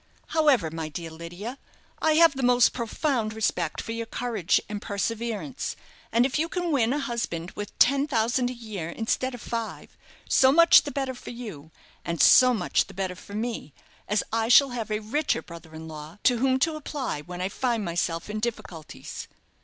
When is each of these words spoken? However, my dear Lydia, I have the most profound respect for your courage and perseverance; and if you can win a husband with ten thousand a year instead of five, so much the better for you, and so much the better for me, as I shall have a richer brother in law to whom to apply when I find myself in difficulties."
However, 0.29 0.71
my 0.71 0.89
dear 0.89 1.11
Lydia, 1.11 1.59
I 2.01 2.13
have 2.13 2.35
the 2.35 2.41
most 2.41 2.73
profound 2.73 3.33
respect 3.35 3.79
for 3.81 3.91
your 3.91 4.07
courage 4.07 4.59
and 4.67 4.81
perseverance; 4.81 5.75
and 6.11 6.25
if 6.25 6.39
you 6.39 6.49
can 6.49 6.71
win 6.71 6.91
a 6.91 6.97
husband 6.97 7.51
with 7.51 7.77
ten 7.77 8.07
thousand 8.07 8.49
a 8.49 8.53
year 8.53 8.89
instead 8.89 9.35
of 9.35 9.43
five, 9.43 9.95
so 10.27 10.51
much 10.51 10.81
the 10.85 10.91
better 10.91 11.13
for 11.13 11.29
you, 11.29 11.69
and 12.03 12.19
so 12.19 12.51
much 12.51 12.87
the 12.87 12.95
better 12.95 13.13
for 13.13 13.35
me, 13.35 13.75
as 14.07 14.23
I 14.33 14.47
shall 14.47 14.69
have 14.69 14.89
a 14.89 14.97
richer 14.97 15.43
brother 15.43 15.75
in 15.75 15.87
law 15.87 16.17
to 16.23 16.39
whom 16.39 16.57
to 16.61 16.77
apply 16.77 17.21
when 17.21 17.39
I 17.39 17.47
find 17.49 17.85
myself 17.85 18.27
in 18.27 18.39
difficulties." 18.39 19.27